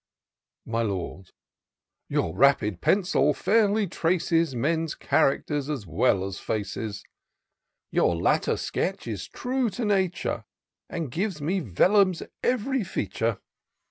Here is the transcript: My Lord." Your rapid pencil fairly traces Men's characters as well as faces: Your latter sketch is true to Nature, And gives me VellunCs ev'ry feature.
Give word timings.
My 0.65 0.81
Lord." 0.81 1.29
Your 2.09 2.35
rapid 2.35 2.81
pencil 2.81 3.35
fairly 3.35 3.85
traces 3.85 4.55
Men's 4.55 4.95
characters 4.95 5.69
as 5.69 5.85
well 5.85 6.25
as 6.25 6.39
faces: 6.39 7.03
Your 7.91 8.15
latter 8.15 8.57
sketch 8.57 9.05
is 9.05 9.27
true 9.27 9.69
to 9.69 9.85
Nature, 9.85 10.45
And 10.89 11.11
gives 11.11 11.39
me 11.39 11.61
VellunCs 11.61 12.27
ev'ry 12.41 12.83
feature. 12.83 13.41